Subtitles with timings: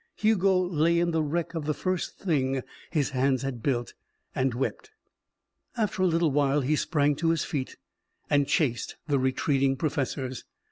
[0.15, 3.93] Hugo lay in the wreck of the first thing his hands had built,
[4.33, 4.89] and wept.
[5.77, 7.77] After a little while he sprang to his feet
[8.27, 10.43] and chased the retreating professors.